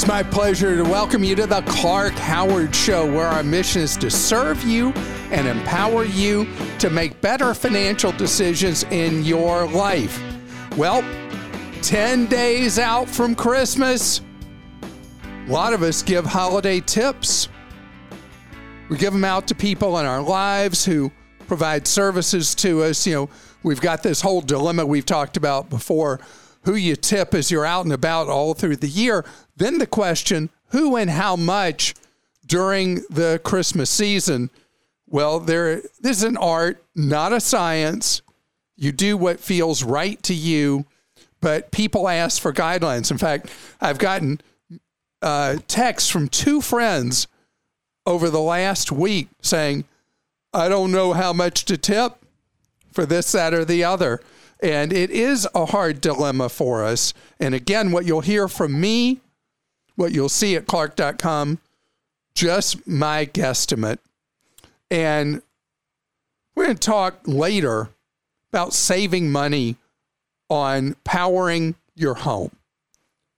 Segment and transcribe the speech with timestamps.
[0.00, 3.98] It's my pleasure to welcome you to the Clark Howard Show, where our mission is
[3.98, 4.92] to serve you
[5.30, 10.18] and empower you to make better financial decisions in your life.
[10.78, 11.02] Well,
[11.82, 14.22] 10 days out from Christmas,
[15.46, 17.50] a lot of us give holiday tips.
[18.88, 21.12] We give them out to people in our lives who
[21.46, 23.06] provide services to us.
[23.06, 23.30] You know,
[23.62, 26.20] we've got this whole dilemma we've talked about before
[26.62, 29.24] who you tip as you're out and about all through the year.
[29.56, 31.94] Then the question, who and how much
[32.46, 34.50] during the Christmas season?
[35.06, 38.22] Well, there this is an art, not a science.
[38.76, 40.86] You do what feels right to you,
[41.40, 43.10] but people ask for guidelines.
[43.10, 44.40] In fact, I've gotten
[45.22, 47.26] uh, texts from two friends
[48.06, 49.84] over the last week saying,
[50.52, 52.16] I don't know how much to tip
[52.92, 54.20] for this, that, or the other.
[54.62, 57.14] And it is a hard dilemma for us.
[57.38, 59.20] And again, what you'll hear from me,
[59.96, 61.58] what you'll see at clark.com,
[62.34, 63.98] just my guesstimate.
[64.90, 65.42] And
[66.54, 67.90] we're going to talk later
[68.52, 69.76] about saving money
[70.48, 72.50] on powering your home,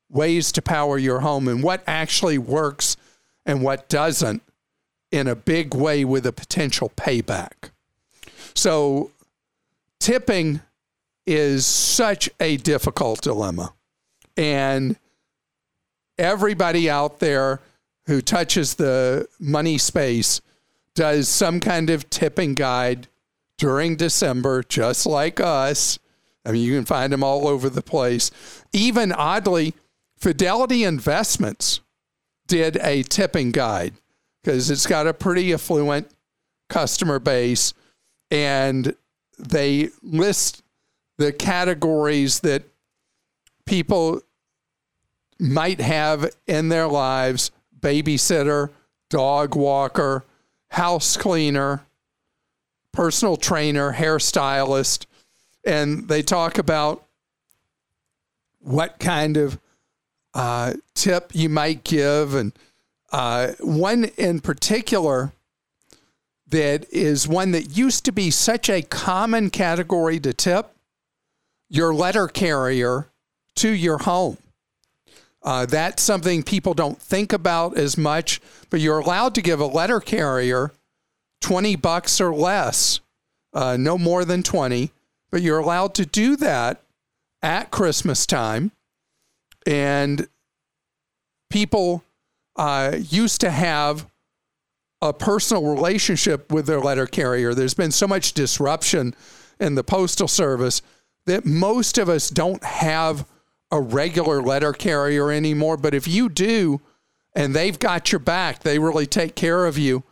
[0.08, 2.96] ways to power your home, and what actually works
[3.44, 4.42] and what doesn't
[5.10, 7.70] in a big way with a potential payback.
[8.54, 9.10] So,
[10.00, 10.60] tipping
[11.26, 13.72] is such a difficult dilemma.
[14.36, 14.96] And
[16.18, 17.60] everybody out there
[18.06, 20.40] who touches the money space
[20.94, 23.08] does some kind of tipping guide
[23.58, 25.98] during December, just like us.
[26.44, 28.30] I mean, you can find them all over the place.
[28.72, 29.74] Even oddly,
[30.18, 31.80] Fidelity Investments
[32.48, 33.94] did a tipping guide
[34.42, 36.10] because it's got a pretty affluent
[36.68, 37.74] customer base
[38.30, 38.96] and
[39.38, 40.62] they list
[41.22, 42.64] the categories that
[43.64, 44.20] people
[45.38, 48.70] might have in their lives babysitter,
[49.08, 50.24] dog walker,
[50.68, 51.84] house cleaner,
[52.92, 55.06] personal trainer, hairstylist.
[55.64, 57.04] And they talk about
[58.60, 59.60] what kind of
[60.34, 62.34] uh, tip you might give.
[62.34, 62.52] And
[63.12, 65.32] uh, one in particular
[66.48, 70.72] that is one that used to be such a common category to tip
[71.72, 73.08] your letter carrier
[73.56, 74.36] to your home.
[75.42, 79.66] Uh, that's something people don't think about as much, but you're allowed to give a
[79.66, 80.70] letter carrier
[81.40, 83.00] 20 bucks or less,
[83.54, 84.92] uh, no more than 20,
[85.30, 86.82] but you're allowed to do that
[87.42, 88.70] at Christmas time.
[89.66, 90.28] And
[91.50, 92.04] people
[92.54, 94.06] uh, used to have
[95.00, 97.54] a personal relationship with their letter carrier.
[97.54, 99.14] There's been so much disruption
[99.58, 100.82] in the postal service
[101.26, 103.26] that most of us don't have
[103.70, 105.76] a regular letter carrier anymore.
[105.76, 106.80] But if you do,
[107.34, 110.02] and they've got your back, they really take care of you.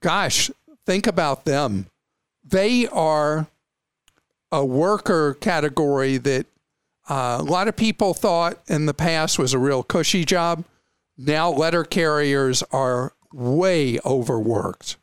[0.00, 0.50] Gosh,
[0.86, 1.86] think about them.
[2.44, 3.48] They are
[4.52, 6.46] a worker category that
[7.08, 10.64] uh, a lot of people thought in the past was a real cushy job.
[11.16, 14.96] Now, letter carriers are way overworked.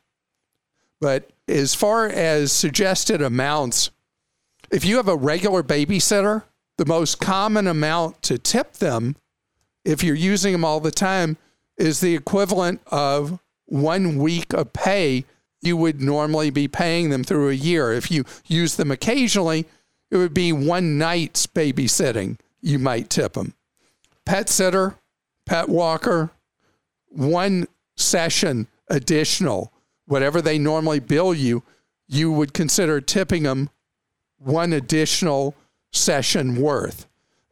[1.00, 3.90] But as far as suggested amounts,
[4.72, 6.44] if you have a regular babysitter,
[6.78, 9.16] the most common amount to tip them,
[9.84, 11.36] if you're using them all the time,
[11.76, 15.24] is the equivalent of one week of pay
[15.60, 17.92] you would normally be paying them through a year.
[17.92, 19.66] If you use them occasionally,
[20.10, 23.54] it would be one night's babysitting you might tip them.
[24.24, 24.96] Pet sitter,
[25.46, 26.30] pet walker,
[27.08, 27.66] one
[27.96, 29.72] session additional,
[30.06, 31.62] whatever they normally bill you,
[32.08, 33.70] you would consider tipping them
[34.44, 35.54] one additional
[35.92, 37.06] session worth.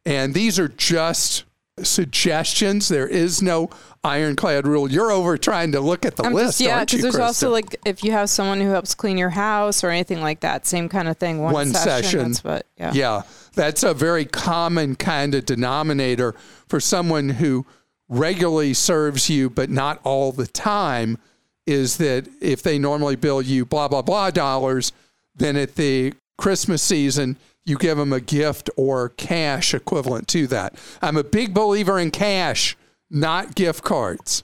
[0.05, 1.45] And these are just
[1.83, 2.89] suggestions.
[2.89, 3.71] There is no
[4.03, 4.91] ironclad rule.
[4.91, 7.77] You're over trying to look at the I'm list, just, yeah, because there's also like
[7.85, 11.09] if you have someone who helps clean your house or anything like that, same kind
[11.09, 11.39] of thing.
[11.41, 12.03] One, One session.
[12.03, 12.29] session.
[12.29, 12.93] That's what, yeah.
[12.95, 13.23] yeah,
[13.55, 16.35] that's a very common kind of denominator
[16.69, 17.67] for someone who
[18.09, 21.19] regularly serves you, but not all the time.
[21.67, 24.93] Is that if they normally bill you blah blah blah dollars,
[25.37, 30.75] then at the Christmas season you give them a gift or cash equivalent to that.
[31.03, 32.77] I'm a big believer in cash,
[33.11, 34.43] not gift cards.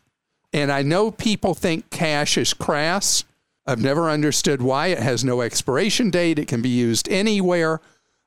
[0.53, 3.25] And I know people think cash is crass.
[3.67, 4.89] I've never understood why.
[4.89, 7.81] It has no expiration date, it can be used anywhere.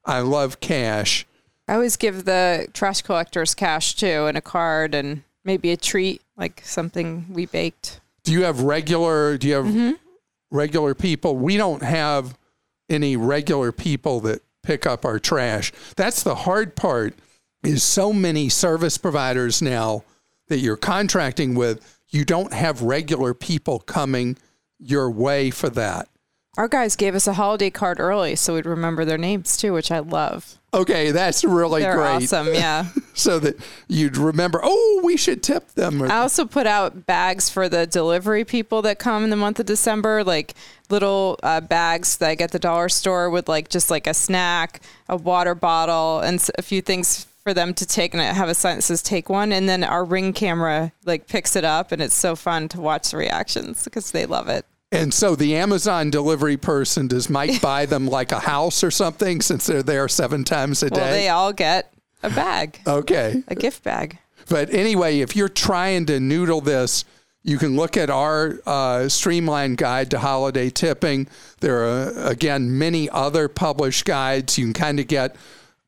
[0.05, 1.25] I love cash.
[1.67, 6.21] I always give the trash collectors cash too and a card and maybe a treat,
[6.35, 8.01] like something we baked.
[8.23, 9.91] Do you have regular do you have mm-hmm.
[10.49, 11.37] regular people?
[11.37, 12.38] We don't have
[12.89, 15.71] any regular people that pick up our trash.
[15.95, 17.13] That's the hard part
[17.63, 20.03] is so many service providers now
[20.47, 24.37] that you're contracting with, you don't have regular people coming
[24.79, 26.07] your way for that.
[26.57, 29.91] Our guys gave us a holiday card early so we'd remember their names too, which
[29.91, 30.57] I love.
[30.73, 32.23] Okay, that's really They're great.
[32.23, 32.87] awesome, yeah.
[33.13, 33.57] So that
[33.87, 36.01] you'd remember, oh, we should tip them.
[36.01, 39.67] I also put out bags for the delivery people that come in the month of
[39.67, 40.53] December, like
[40.89, 44.13] little uh, bags that I get at the dollar store with like just like a
[44.13, 48.13] snack, a water bottle, and a few things for them to take.
[48.13, 51.27] And I have a sign that says "Take one," and then our ring camera like
[51.27, 54.65] picks it up, and it's so fun to watch the reactions because they love it.
[54.91, 59.39] And so the Amazon delivery person, does Mike buy them like a house or something
[59.39, 61.11] since they're there seven times a Well, day?
[61.11, 61.93] they all get
[62.23, 63.43] a bag, okay.
[63.47, 64.17] a gift bag.
[64.49, 67.05] But anyway, if you're trying to noodle this,
[67.49, 71.27] you can look at our uh, streamlined guide to holiday tipping.
[71.61, 74.57] There are, again, many other published guides.
[74.57, 75.35] You can kind of get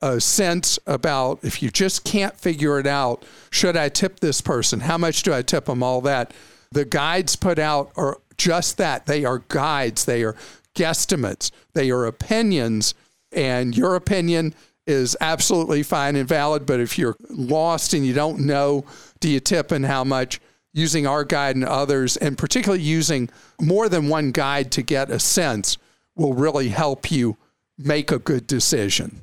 [0.02, 4.80] a sense about if you just can't figure it out should I tip this person?
[4.80, 5.84] How much do I tip them?
[5.84, 6.34] All that.
[6.72, 9.06] The guides put out are just that.
[9.06, 10.36] They are guides, they are
[10.74, 12.96] guesstimates, they are opinions,
[13.32, 14.56] and your opinion
[14.88, 16.66] is absolutely fine and valid.
[16.66, 18.86] But if you're lost and you don't know,
[19.20, 20.40] do you tip and how much?
[20.74, 23.30] Using our guide and others, and particularly using
[23.60, 25.78] more than one guide to get a sense,
[26.16, 27.38] will really help you
[27.78, 29.22] make a good decision.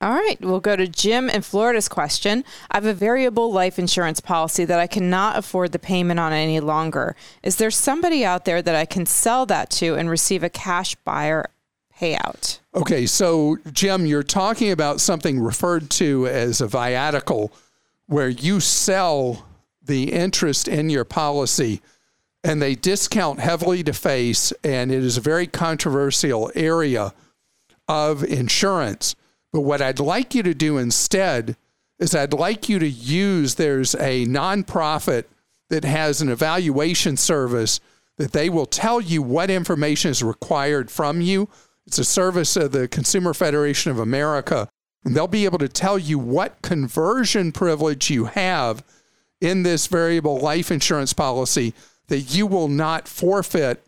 [0.00, 2.44] All right, we'll go to Jim in Florida's question.
[2.72, 6.58] I have a variable life insurance policy that I cannot afford the payment on any
[6.58, 7.14] longer.
[7.44, 10.96] Is there somebody out there that I can sell that to and receive a cash
[10.96, 11.50] buyer
[11.96, 12.58] payout?
[12.74, 17.52] Okay, so Jim, you're talking about something referred to as a viatical,
[18.06, 19.46] where you sell
[19.84, 21.80] the interest in your policy
[22.44, 27.14] and they discount heavily to face, and it is a very controversial area
[27.88, 29.14] of insurance.
[29.52, 31.56] But what I'd like you to do instead
[31.98, 35.24] is I'd like you to use there's a nonprofit
[35.68, 37.80] that has an evaluation service
[38.16, 41.48] that they will tell you what information is required from you.
[41.86, 44.68] It's a service of the Consumer Federation of America.
[45.04, 48.84] And they'll be able to tell you what conversion privilege you have
[49.42, 51.74] in this variable life insurance policy
[52.06, 53.84] that you will not forfeit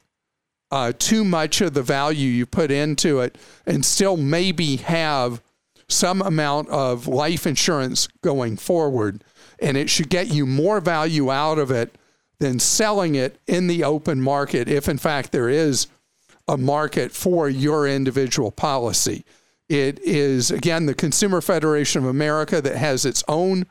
[0.70, 5.40] uh, too much of the value you put into it and still maybe have
[5.88, 9.22] some amount of life insurance going forward.
[9.60, 11.96] And it should get you more value out of it
[12.40, 15.86] than selling it in the open market, if in fact there is
[16.48, 19.24] a market for your individual policy.
[19.68, 23.66] It is, again, the Consumer Federation of America that has its own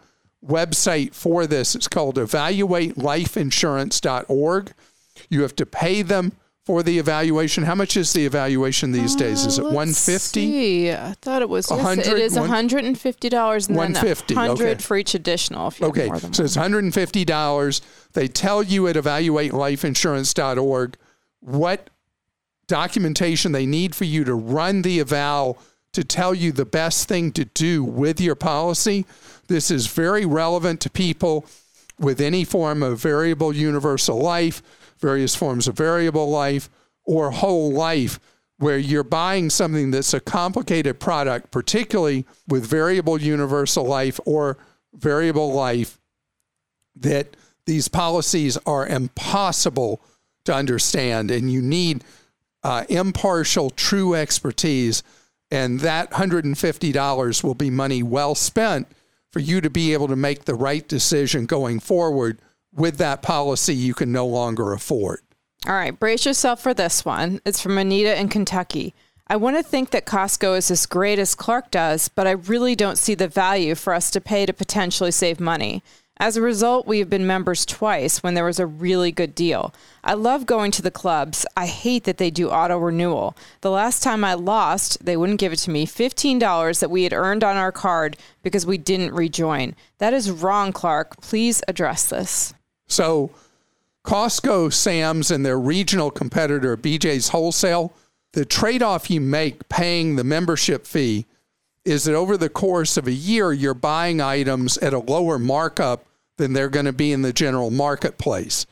[0.45, 1.75] website for this.
[1.75, 4.73] It's called evaluatelifeinsurance.org.
[5.29, 6.31] You have to pay them
[6.65, 7.65] for the evaluation.
[7.65, 9.45] How much is the evaluation these days?
[9.45, 10.51] Is it Uh, 150?
[10.51, 11.69] See, I thought it was.
[11.69, 14.81] A Yes, it is one- hundred and fifty dollars, and then $150, hundred okay.
[14.81, 15.67] for each additional.
[15.67, 17.81] If you Okay, have more than so it's $150.
[18.13, 20.95] They tell you at evaluatelifeinsurance.org
[21.41, 21.89] what
[22.67, 25.57] documentation they need for you to run the eval
[25.91, 29.05] to tell you the best thing to do with your policy.
[29.53, 31.45] This is very relevant to people
[31.99, 34.63] with any form of variable universal life,
[34.97, 36.71] various forms of variable life,
[37.05, 38.19] or whole life,
[38.57, 44.57] where you're buying something that's a complicated product, particularly with variable universal life or
[44.91, 45.99] variable life,
[46.95, 50.01] that these policies are impossible
[50.45, 52.03] to understand, and you need
[52.63, 55.03] uh, impartial, true expertise.
[55.51, 58.87] And that $150 will be money well spent
[59.33, 62.39] for you to be able to make the right decision going forward
[62.71, 65.21] with that policy you can no longer afford.
[65.65, 67.41] All right, brace yourself for this one.
[67.43, 68.93] It's from Anita in Kentucky.
[69.25, 72.75] I want to think that Costco is as great as Clark does, but I really
[72.75, 75.81] don't see the value for us to pay to potentially save money.
[76.17, 79.73] As a result, we have been members twice when there was a really good deal.
[80.03, 81.45] I love going to the clubs.
[81.57, 83.35] I hate that they do auto renewal.
[83.61, 87.13] The last time I lost, they wouldn't give it to me $15 that we had
[87.13, 89.75] earned on our card because we didn't rejoin.
[89.97, 91.19] That is wrong, Clark.
[91.19, 92.53] Please address this.
[92.87, 93.31] So,
[94.05, 97.91] Costco, Sam's, and their regional competitor, BJ's Wholesale,
[98.33, 101.25] the trade off you make paying the membership fee
[101.85, 106.05] is that over the course of a year, you're buying items at a lower markup
[106.37, 108.65] than they're going to be in the general marketplace.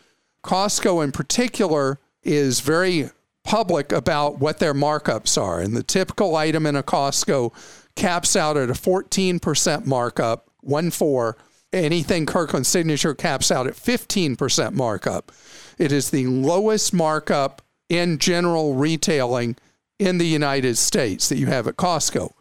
[0.43, 3.09] Costco, in particular, is very
[3.43, 5.59] public about what their markups are.
[5.59, 7.53] And the typical item in a Costco
[7.95, 11.37] caps out at a 14% markup, 1 4.
[11.73, 15.31] Anything Kirkland Signature caps out at 15% markup.
[15.77, 19.55] It is the lowest markup in general retailing
[19.97, 22.33] in the United States that you have at Costco.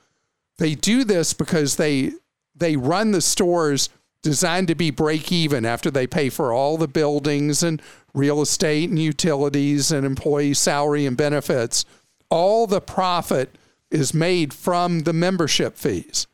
[0.60, 2.12] They do this because they
[2.54, 3.88] they run the stores
[4.22, 7.80] designed to be break even after they pay for all the buildings and
[8.12, 11.86] real estate and utilities and employee salary and benefits.
[12.28, 13.56] All the profit
[13.90, 16.26] is made from the membership fees.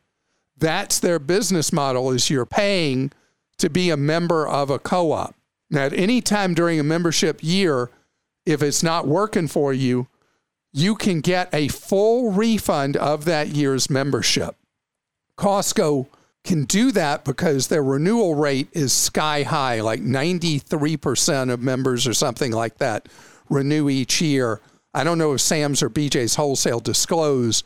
[0.58, 3.12] That's their business model is you're paying
[3.58, 5.36] to be a member of a co-op.
[5.70, 7.90] Now at any time during a membership year,
[8.44, 10.08] if it's not working for you,
[10.76, 14.56] you can get a full refund of that year's membership.
[15.38, 16.06] Costco
[16.44, 22.12] can do that because their renewal rate is sky high, like 93% of members or
[22.12, 23.08] something like that
[23.48, 24.60] renew each year.
[24.92, 27.64] I don't know if Sam's or BJ's Wholesale disclose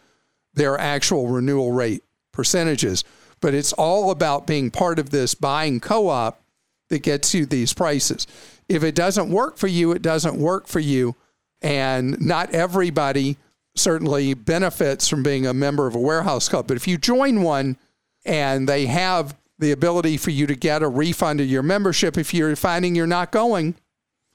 [0.54, 3.02] their actual renewal rate percentages,
[3.40, 6.44] but it's all about being part of this buying co op
[6.90, 8.28] that gets you these prices.
[8.68, 11.16] If it doesn't work for you, it doesn't work for you.
[11.62, 13.36] And not everybody
[13.74, 16.66] certainly benefits from being a member of a warehouse club.
[16.66, 17.76] But if you join one,
[18.24, 22.32] and they have the ability for you to get a refund of your membership if
[22.34, 23.74] you're finding you're not going,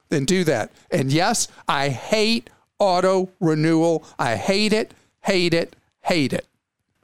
[0.09, 0.71] then do that.
[0.91, 4.05] And yes, I hate auto renewal.
[4.19, 6.45] I hate it, hate it, hate it.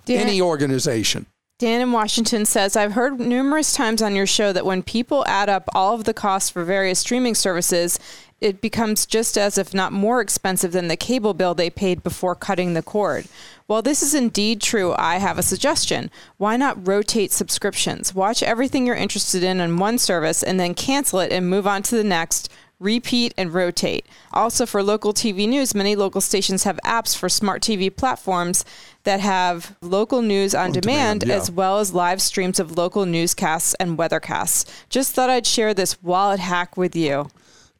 [0.07, 1.25] Any organization.
[1.61, 5.47] Dan in Washington says, I've heard numerous times on your show that when people add
[5.47, 7.99] up all of the costs for various streaming services,
[8.39, 12.33] it becomes just as if not more expensive than the cable bill they paid before
[12.33, 13.27] cutting the cord.
[13.67, 16.09] While this is indeed true, I have a suggestion.
[16.37, 18.15] Why not rotate subscriptions?
[18.15, 21.83] Watch everything you're interested in on one service and then cancel it and move on
[21.83, 22.51] to the next.
[22.79, 24.07] Repeat and rotate.
[24.33, 28.65] Also, for local TV news, many local stations have apps for smart TV platforms
[29.03, 31.41] that have local news on, on demand, demand yeah.
[31.41, 34.69] as well as live streams of local newscasts and weathercasts.
[34.89, 37.29] Just thought I'd share this wallet hack with you.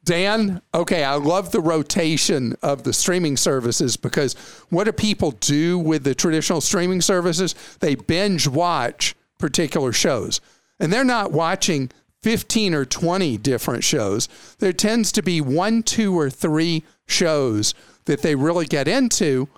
[0.04, 4.34] Dan, okay, I love the rotation of the streaming services because
[4.68, 7.54] what do people do with the traditional streaming services?
[7.78, 10.40] They binge watch particular shows.
[10.80, 11.90] And they're not watching
[12.22, 14.28] 15 or 20 different shows.
[14.58, 17.74] There tends to be one, two, or three shows
[18.06, 19.48] that they really get into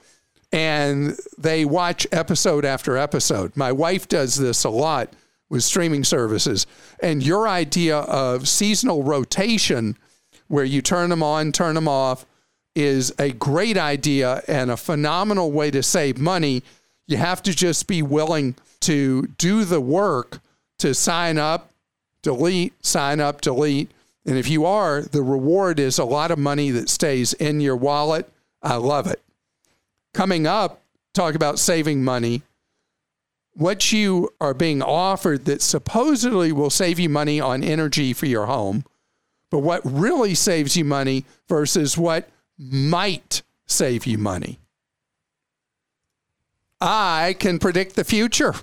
[0.55, 3.57] and they watch episode after episode.
[3.57, 5.13] My wife does this a lot
[5.51, 6.65] with streaming services.
[7.01, 9.99] And your idea of seasonal rotation
[10.47, 12.25] where you turn them on, turn them off,
[12.77, 16.63] is a great idea and a phenomenal way to save money.
[17.09, 20.39] You have to just be willing to do the work
[20.79, 21.73] to sign up,
[22.23, 23.91] delete, sign up, delete.
[24.25, 27.77] And if you are, the reward is a lot of money that stays in your
[27.77, 28.31] wallet.
[28.63, 29.24] I love it.
[30.15, 30.81] Coming up,
[31.13, 32.41] talk about saving money.
[33.53, 38.47] What you are being offered that supposedly will save you money on energy for your
[38.47, 38.85] home
[39.55, 42.29] but what really saves you money versus what
[42.59, 44.59] might save you money.
[46.81, 48.55] I can predict the future.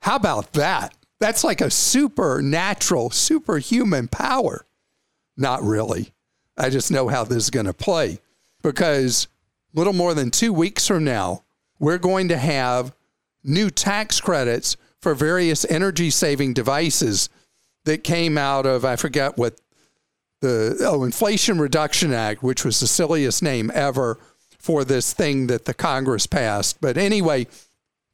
[0.00, 0.94] How about that?
[1.20, 4.64] That's like a supernatural, superhuman power.
[5.36, 6.14] Not really.
[6.56, 8.20] I just know how this is going to play
[8.62, 9.28] because
[9.74, 11.44] little more than two weeks from now,
[11.78, 12.94] we're going to have
[13.44, 17.28] new tax credits for various energy saving devices
[17.84, 19.60] that came out of, I forget what
[20.40, 24.18] the oh, Inflation Reduction Act, which was the silliest name ever
[24.58, 26.80] for this thing that the Congress passed.
[26.80, 27.46] But anyway,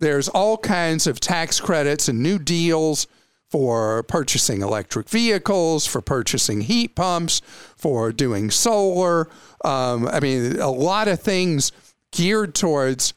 [0.01, 3.07] there's all kinds of tax credits and new deals
[3.51, 7.41] for purchasing electric vehicles, for purchasing heat pumps,
[7.77, 9.29] for doing solar.
[9.65, 11.73] Um, I mean, a lot of things
[12.13, 13.15] geared towards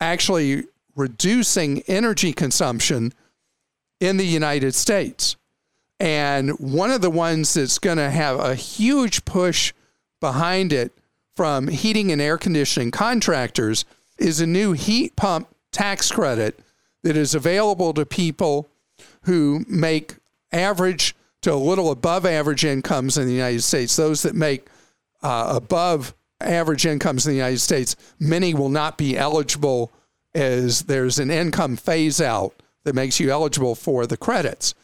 [0.00, 0.64] actually
[0.96, 3.12] reducing energy consumption
[4.00, 5.36] in the United States.
[6.00, 9.74] And one of the ones that's going to have a huge push
[10.20, 10.92] behind it
[11.36, 13.84] from heating and air conditioning contractors
[14.18, 16.58] is a new heat pump tax credit
[17.02, 18.68] that is available to people
[19.22, 20.16] who make
[20.52, 23.96] average to a little above average incomes in the United States.
[23.96, 24.66] Those that make
[25.22, 29.92] uh, above average incomes in the United States, many will not be eligible
[30.34, 34.74] as there's an income phase out that makes you eligible for the credits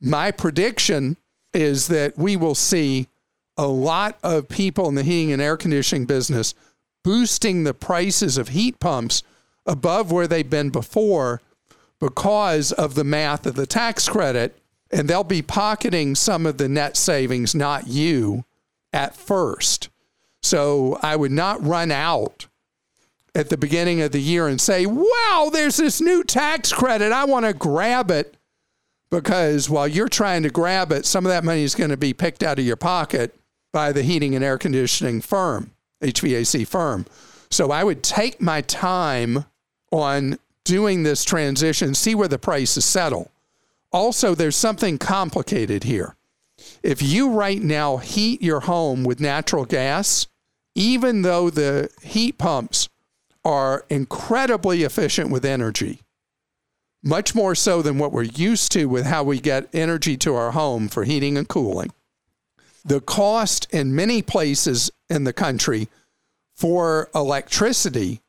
[0.00, 1.16] my prediction
[1.52, 3.08] is that we will see
[3.56, 6.54] a lot of people in the heating and air conditioning business
[7.02, 9.22] boosting the prices of heat pumps
[9.66, 11.40] above where they've been before
[12.00, 14.56] because of the math of the tax credit.
[14.90, 18.44] And they'll be pocketing some of the net savings, not you,
[18.92, 19.88] at first.
[20.42, 22.46] So I would not run out
[23.34, 27.12] at the beginning of the year and say, wow, there's this new tax credit.
[27.12, 28.36] I want to grab it.
[29.10, 32.12] Because while you're trying to grab it, some of that money is going to be
[32.12, 33.34] picked out of your pocket
[33.72, 35.70] by the heating and air conditioning firm,
[36.02, 37.06] HVAC firm.
[37.50, 39.46] So I would take my time
[39.90, 43.30] on doing this transition, see where the prices settle.
[43.92, 46.14] Also, there's something complicated here.
[46.82, 50.26] If you right now heat your home with natural gas,
[50.74, 52.88] even though the heat pumps
[53.44, 56.00] are incredibly efficient with energy,
[57.02, 60.52] much more so than what we're used to with how we get energy to our
[60.52, 61.90] home for heating and cooling.
[62.84, 65.88] The cost in many places in the country
[66.56, 68.20] for electricity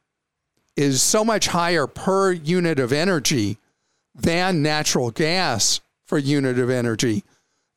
[0.75, 3.57] is so much higher per unit of energy
[4.15, 7.23] than natural gas for unit of energy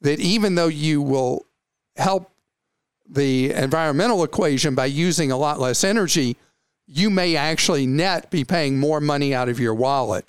[0.02, 1.46] that even though you will
[1.96, 2.30] help
[3.08, 6.36] the environmental equation by using a lot less energy,
[6.86, 10.24] you may actually net be paying more money out of your wallet.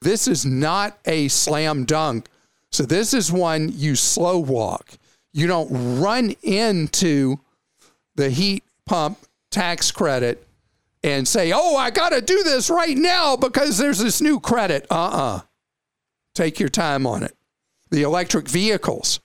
[0.00, 2.28] This is not a slam dunk.
[2.70, 4.92] So, this is one you slow walk.
[5.32, 7.36] You don't run into
[8.16, 9.18] the heat pump
[9.50, 10.46] tax credit
[11.04, 14.86] and say, oh, I got to do this right now because there's this new credit.
[14.90, 15.40] Uh uh
[16.34, 17.36] Take your time on it.
[17.92, 19.20] The electric vehicles.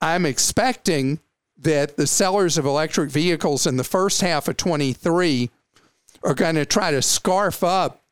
[0.00, 1.20] I'm expecting
[1.58, 5.50] that the sellers of electric vehicles in the first half of 23
[6.24, 8.02] are going to try to scarf up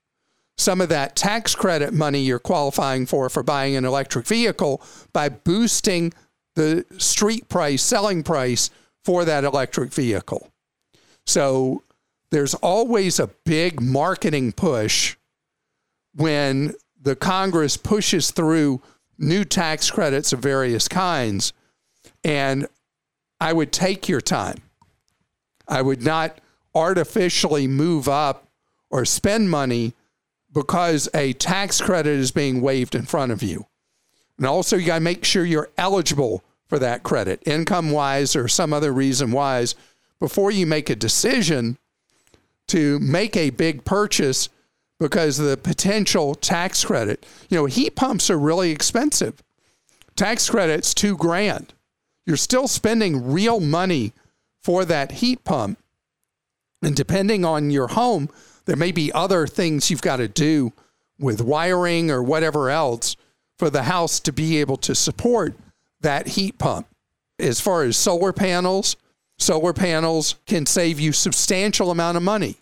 [0.56, 4.80] some of that tax credit money you're qualifying for for buying an electric vehicle
[5.12, 6.12] by boosting
[6.54, 8.70] the street price, selling price
[9.04, 10.48] for that electric vehicle.
[11.26, 11.82] So
[12.30, 15.16] there's always a big marketing push
[16.14, 18.80] when the Congress pushes through
[19.18, 21.52] new tax credits of various kinds.
[22.22, 22.66] And
[23.40, 24.58] I would take your time.
[25.68, 26.40] I would not
[26.74, 28.48] artificially move up
[28.90, 29.94] or spend money
[30.52, 33.66] because a tax credit is being waived in front of you.
[34.38, 38.48] And also, you got to make sure you're eligible for that credit, income wise or
[38.48, 39.74] some other reason wise,
[40.18, 41.78] before you make a decision
[42.68, 44.48] to make a big purchase
[44.98, 47.26] because the potential tax credit.
[47.48, 49.42] You know, heat pumps are really expensive.
[50.16, 51.72] Tax credit's two grand.
[52.26, 54.12] You're still spending real money
[54.62, 55.78] for that heat pump.
[56.82, 58.28] And depending on your home,
[58.66, 60.72] there may be other things you've got to do
[61.18, 63.16] with wiring or whatever else
[63.58, 65.54] for the house to be able to support
[66.00, 66.86] that heat pump.
[67.38, 68.96] As far as solar panels,
[69.38, 72.56] solar panels can save you substantial amount of money,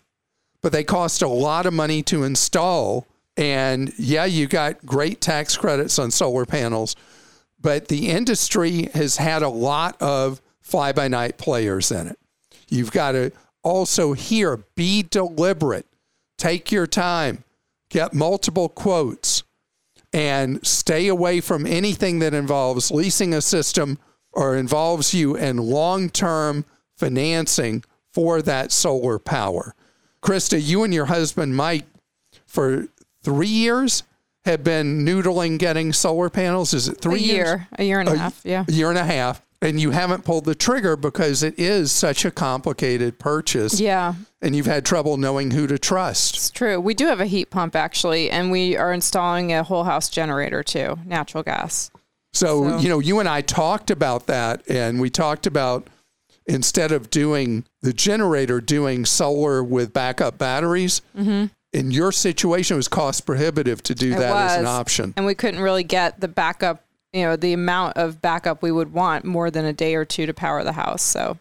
[0.63, 3.05] but they cost a lot of money to install.
[3.37, 6.95] And yeah, you got great tax credits on solar panels,
[7.61, 12.17] but the industry has had a lot of fly by night players in it.
[12.67, 15.85] You've got to also here be deliberate
[16.43, 17.45] Take your time,
[17.89, 19.43] get multiple quotes,
[20.11, 23.97] and stay away from anything that involves leasing a system
[24.33, 26.65] or involves you in long term
[26.97, 29.73] financing for that solar power.
[30.23, 31.85] Krista, you and your husband, Mike,
[32.45, 32.87] for
[33.21, 34.03] three years
[34.45, 36.73] have been noodling getting solar panels.
[36.73, 37.61] Is it three a year, years?
[37.77, 38.65] A year and a, a half, yeah.
[38.67, 42.25] A year and a half and you haven't pulled the trigger because it is such
[42.25, 43.79] a complicated purchase.
[43.79, 44.15] Yeah.
[44.41, 46.35] And you've had trouble knowing who to trust.
[46.35, 46.79] It's true.
[46.79, 50.63] We do have a heat pump actually, and we are installing a whole house generator
[50.63, 51.89] too, natural gas.
[52.33, 52.77] So, so.
[52.79, 55.87] you know, you and I talked about that, and we talked about
[56.45, 61.01] instead of doing the generator, doing solar with backup batteries.
[61.17, 61.45] Mm-hmm.
[61.71, 64.51] In your situation, it was cost prohibitive to do it that was.
[64.51, 65.13] as an option.
[65.17, 68.91] And we couldn't really get the backup you know the amount of backup we would
[68.91, 71.03] want more than a day or two to power the house.
[71.03, 71.37] So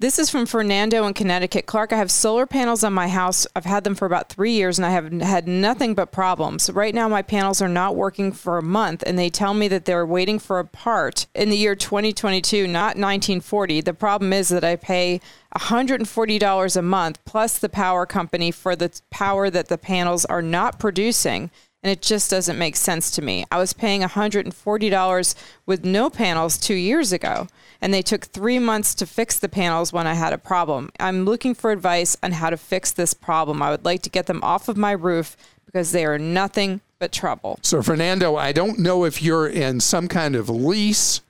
[0.00, 1.66] this is from Fernando in Connecticut.
[1.66, 3.46] Clark, I have solar panels on my house.
[3.54, 6.70] I've had them for about three years and I have had nothing but problems.
[6.70, 9.84] Right now, my panels are not working for a month and they tell me that
[9.84, 13.82] they're waiting for a part in the year 2022, not 1940.
[13.82, 15.20] The problem is that I pay
[15.54, 20.78] $140 a month plus the power company for the power that the panels are not
[20.78, 21.50] producing
[21.82, 23.44] and it just doesn't make sense to me.
[23.50, 25.34] I was paying $140
[25.66, 27.48] with no panels two years ago,
[27.80, 30.90] and they took three months to fix the panels when I had a problem.
[31.00, 33.62] I'm looking for advice on how to fix this problem.
[33.62, 37.12] I would like to get them off of my roof because they are nothing but
[37.12, 37.58] trouble.
[37.62, 41.22] So, Fernando, I don't know if you're in some kind of lease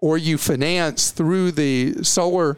[0.00, 2.56] or you finance through the solar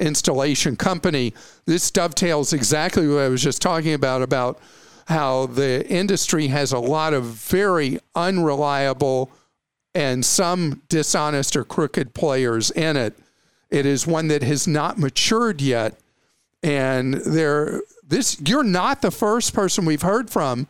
[0.00, 1.34] installation company.
[1.66, 4.58] This dovetails exactly what I was just talking about about
[5.08, 9.30] how the industry has a lot of very unreliable
[9.94, 13.18] and some dishonest or crooked players in it.
[13.70, 15.98] It is one that has not matured yet.
[16.62, 20.66] And there this you're not the first person we've heard from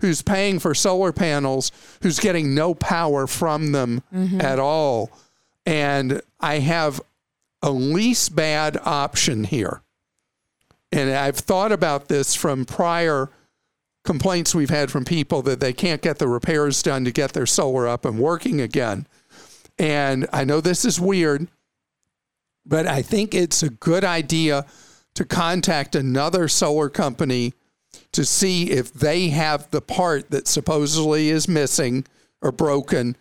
[0.00, 4.42] who's paying for solar panels who's getting no power from them mm-hmm.
[4.42, 5.10] at all.
[5.64, 7.00] And I have
[7.62, 9.80] a least bad option here.
[10.92, 13.30] And I've thought about this from prior
[14.04, 17.46] complaints we've had from people that they can't get the repairs done to get their
[17.46, 19.06] solar up and working again.
[19.78, 21.48] And I know this is weird,
[22.64, 24.66] but I think it's a good idea
[25.14, 27.52] to contact another solar company
[28.12, 32.04] to see if they have the part that supposedly is missing
[32.40, 33.16] or broken.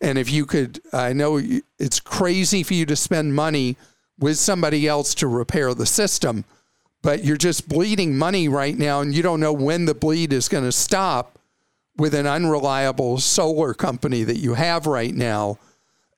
[0.00, 1.40] And if you could, I know
[1.78, 3.76] it's crazy for you to spend money
[4.18, 6.44] with somebody else to repair the system
[7.06, 10.48] but you're just bleeding money right now and you don't know when the bleed is
[10.48, 11.38] going to stop
[11.96, 15.56] with an unreliable solar company that you have right now.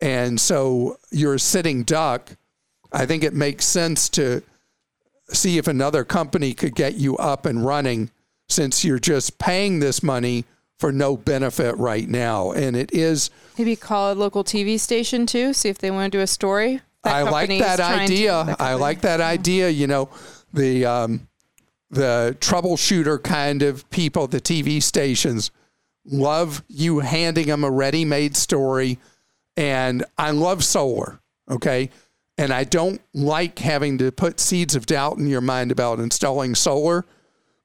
[0.00, 2.34] And so you're a sitting duck.
[2.90, 4.42] I think it makes sense to
[5.28, 8.10] see if another company could get you up and running
[8.48, 10.46] since you're just paying this money
[10.78, 12.52] for no benefit right now.
[12.52, 16.16] And it is maybe call a local TV station too, see if they want to
[16.18, 16.80] do a story.
[17.04, 18.56] I like that idea.
[18.58, 19.68] I like that idea.
[19.68, 20.08] You know,
[20.52, 21.28] the um,
[21.90, 25.50] the troubleshooter kind of people, the TV stations,
[26.04, 28.98] love you handing them a ready-made story,
[29.56, 31.20] and I love solar.
[31.50, 31.90] Okay.
[32.36, 36.54] And I don't like having to put seeds of doubt in your mind about installing
[36.54, 37.04] solar,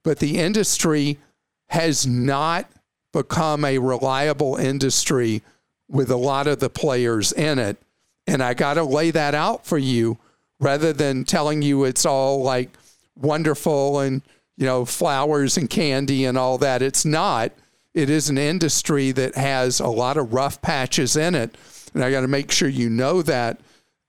[0.03, 1.19] but the industry
[1.67, 2.71] has not
[3.11, 5.43] become a reliable industry
[5.87, 7.77] with a lot of the players in it.
[8.25, 10.17] And I got to lay that out for you
[10.63, 12.69] rather than telling you it's all like
[13.15, 14.21] wonderful and
[14.57, 16.81] you know flowers and candy and all that.
[16.81, 17.51] It's not.
[17.93, 21.55] It is an industry that has a lot of rough patches in it,
[21.93, 23.59] and I got to make sure you know that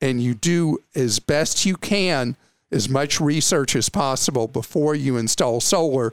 [0.01, 2.37] and you do as best you can
[2.71, 6.13] as much research as possible before you install solar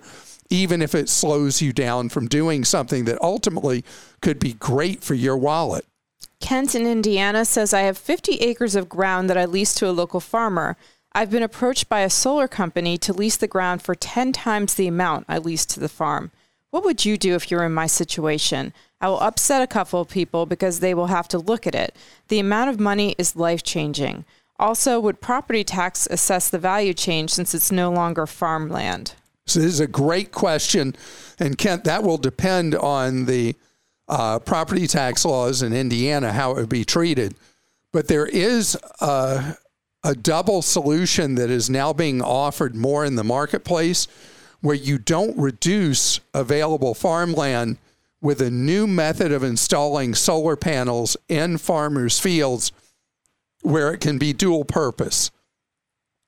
[0.52, 3.84] even if it slows you down from doing something that ultimately
[4.22, 5.86] could be great for your wallet.
[6.42, 9.92] Kent in Indiana says I have 50 acres of ground that I lease to a
[9.92, 10.76] local farmer.
[11.14, 14.88] I've been approached by a solar company to lease the ground for 10 times the
[14.88, 16.32] amount I lease to the farm.
[16.72, 18.74] What would you do if you're in my situation?
[19.00, 21.96] I will upset a couple of people because they will have to look at it.
[22.30, 24.26] The amount of money is life changing.
[24.58, 29.16] Also, would property tax assess the value change since it's no longer farmland?
[29.48, 30.96] So, this is a great question.
[31.40, 33.56] And Kent, that will depend on the
[34.12, 37.34] uh, property tax laws in Indiana, how it would be treated.
[37.94, 39.56] But there is a,
[40.04, 44.08] a double solution that is now being offered more in the marketplace
[44.60, 47.78] where you don't reduce available farmland
[48.22, 52.72] with a new method of installing solar panels in farmers' fields
[53.62, 55.32] where it can be dual purpose.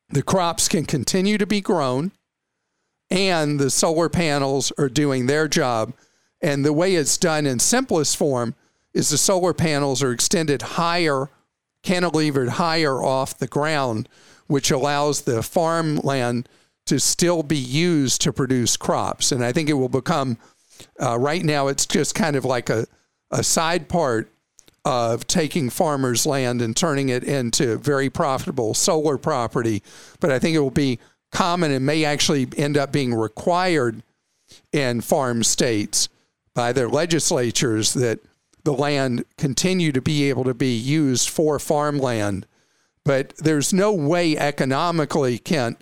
[0.09, 2.11] The crops can continue to be grown
[3.09, 5.93] and the solar panels are doing their job
[6.43, 8.53] and the way it's done in simplest form
[8.93, 11.29] is the solar panels are extended higher,
[11.83, 14.09] cantilevered higher off the ground,
[14.47, 16.49] which allows the farmland
[16.85, 19.31] to still be used to produce crops.
[19.31, 20.37] And I think it will become,
[21.01, 22.85] uh, right now, it's just kind of like a,
[23.31, 24.29] a side part
[24.83, 29.81] of taking farmers' land and turning it into very profitable solar property.
[30.19, 30.99] But I think it will be
[31.31, 34.03] common and may actually end up being required
[34.73, 36.09] in farm states
[36.53, 38.19] by their legislatures that
[38.63, 42.45] the land continue to be able to be used for farmland.
[43.03, 45.81] But there's no way economically, Kent,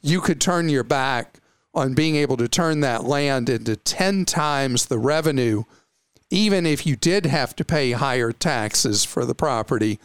[0.00, 1.38] you could turn your back
[1.74, 5.64] on being able to turn that land into 10 times the revenue,
[6.30, 9.98] even if you did have to pay higher taxes for the property.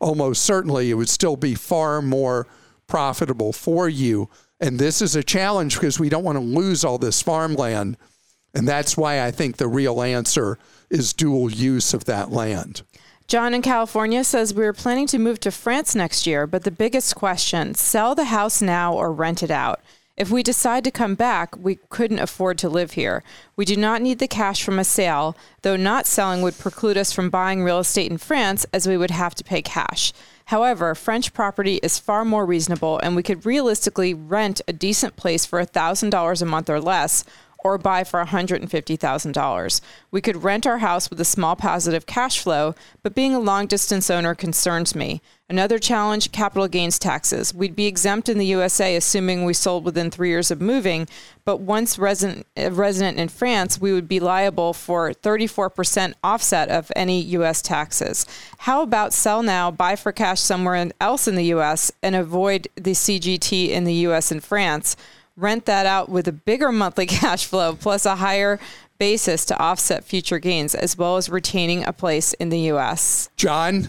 [0.00, 2.46] Almost certainly, it would still be far more
[2.86, 4.28] profitable for you.
[4.60, 7.96] And this is a challenge because we don't want to lose all this farmland
[8.54, 10.58] and that's why I think the real answer
[10.90, 12.82] is dual use of that land.
[13.28, 16.70] John in California says we are planning to move to France next year, but the
[16.70, 19.80] biggest question sell the house now or rent it out.
[20.14, 23.22] If we decide to come back, we couldn't afford to live here.
[23.56, 27.12] We do not need the cash from a sale, though not selling would preclude us
[27.12, 30.12] from buying real estate in France as we would have to pay cash.
[30.46, 35.46] However, French property is far more reasonable, and we could realistically rent a decent place
[35.46, 37.24] for $1,000 a month or less,
[37.62, 39.80] or buy for $150,000.
[40.10, 43.66] We could rent our house with a small positive cash flow, but being a long
[43.66, 45.22] distance owner concerns me.
[45.52, 47.52] Another challenge capital gains taxes.
[47.52, 51.06] We'd be exempt in the USA assuming we sold within three years of moving,
[51.44, 56.90] but once resident, uh, resident in France, we would be liable for 34% offset of
[56.96, 58.24] any US taxes.
[58.60, 62.94] How about sell now, buy for cash somewhere else in the US, and avoid the
[62.94, 64.96] CGT in the US and France?
[65.36, 68.58] Rent that out with a bigger monthly cash flow plus a higher
[68.98, 73.28] basis to offset future gains, as well as retaining a place in the U.S.
[73.36, 73.88] John?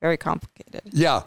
[0.00, 0.82] Very complicated.
[0.92, 1.22] Yeah.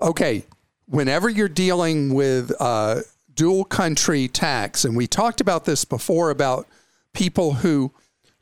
[0.00, 0.44] Okay.
[0.86, 3.00] Whenever you're dealing with uh,
[3.34, 6.66] dual country tax, and we talked about this before about
[7.12, 7.92] people who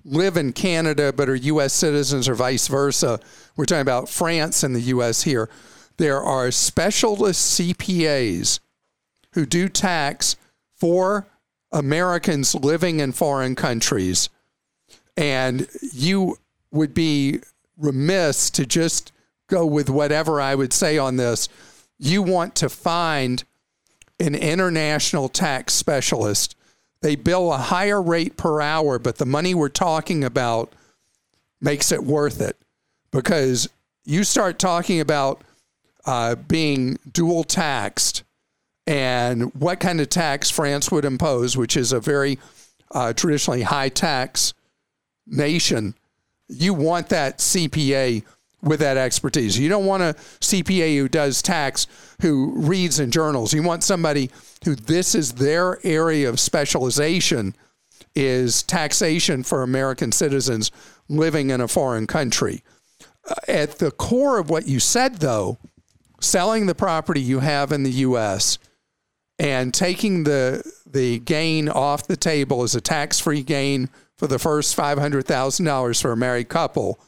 [0.04, 1.72] live in Canada but are U.S.
[1.72, 3.20] citizens or vice versa.
[3.56, 5.22] We're talking about France and the U.S.
[5.22, 5.50] here.
[5.96, 8.60] There are specialist CPAs
[9.32, 10.36] who do tax
[10.78, 11.26] for
[11.72, 14.28] Americans living in foreign countries.
[15.16, 16.38] And you
[16.70, 17.40] would be
[17.76, 19.12] remiss to just
[19.48, 21.48] go with whatever I would say on this.
[21.98, 23.44] You want to find
[24.20, 26.56] an international tax specialist.
[27.00, 30.72] They bill a higher rate per hour, but the money we're talking about
[31.60, 32.56] makes it worth it
[33.10, 33.68] because
[34.04, 35.42] you start talking about
[36.04, 38.22] uh, being dual taxed
[38.88, 42.38] and what kind of tax France would impose, which is a very
[42.90, 44.54] uh, traditionally high tax
[45.26, 45.94] nation,
[46.48, 48.24] you want that CPA
[48.62, 49.58] with that expertise.
[49.58, 51.86] You don't want a CPA who does tax
[52.22, 53.52] who reads in journals.
[53.52, 54.30] You want somebody
[54.64, 57.54] who this is their area of specialization
[58.14, 60.72] is taxation for American citizens
[61.10, 62.64] living in a foreign country.
[63.28, 65.58] Uh, at the core of what you said though,
[66.22, 68.58] selling the property you have in the US
[69.38, 74.76] and taking the the gain off the table as a tax-free gain for the first
[74.76, 76.98] $500,000 for a married couple.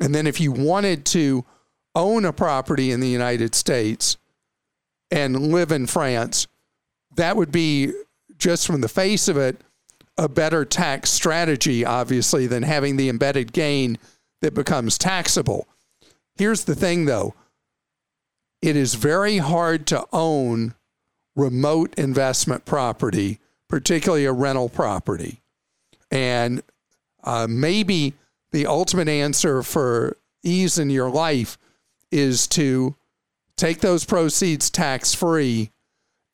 [0.00, 1.44] And then if you wanted to
[1.94, 4.16] own a property in the United States
[5.10, 6.46] and live in France,
[7.16, 7.92] that would be
[8.38, 9.60] just from the face of it
[10.16, 13.98] a better tax strategy obviously than having the embedded gain
[14.40, 15.66] that becomes taxable.
[16.36, 17.34] Here's the thing though.
[18.62, 20.74] It is very hard to own
[21.40, 25.40] remote investment property, particularly a rental property.
[26.10, 26.62] And
[27.24, 28.14] uh, maybe
[28.52, 31.56] the ultimate answer for ease in your life
[32.10, 32.94] is to
[33.56, 35.70] take those proceeds tax free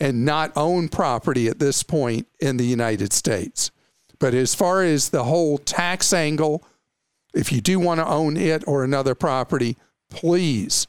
[0.01, 3.71] and not own property at this point in the United States.
[4.19, 6.64] But as far as the whole tax angle,
[7.35, 9.77] if you do want to own it or another property,
[10.11, 10.87] please.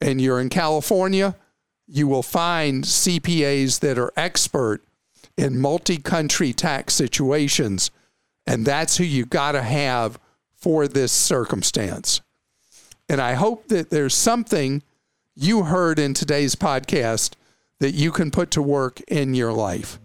[0.00, 1.36] And you're in California,
[1.86, 4.82] you will find CPAs that are expert
[5.36, 7.90] in multi country tax situations.
[8.46, 10.18] And that's who you got to have
[10.56, 12.20] for this circumstance.
[13.08, 14.82] And I hope that there's something
[15.34, 17.34] you heard in today's podcast
[17.80, 19.98] that you can put to work in your life.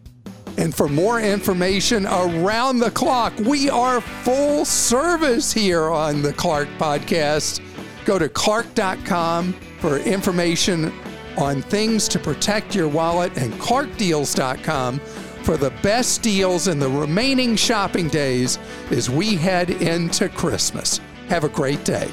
[0.58, 6.68] And for more information around the clock, we are full service here on the Clark
[6.78, 7.62] Podcast.
[8.04, 10.92] Go to clark.com for information
[11.40, 15.00] on things to protect your wallet and clarkdeals.com
[15.44, 18.60] for the best deals in the remaining shopping days
[18.92, 21.00] as we head into Christmas.
[21.30, 22.12] Have a great day.